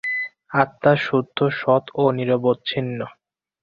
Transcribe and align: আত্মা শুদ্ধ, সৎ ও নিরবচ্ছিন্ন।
আত্মা 0.53 0.93
শুদ্ধ, 1.05 1.37
সৎ 1.59 1.85
ও 1.95 2.03
নিরবচ্ছিন্ন। 2.17 2.99